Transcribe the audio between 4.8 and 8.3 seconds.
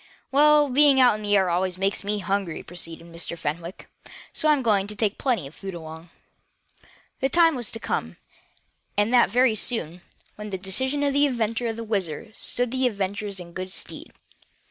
to take plenty of food along." The time was to come,